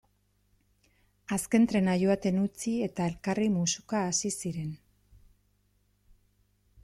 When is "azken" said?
1.35-1.67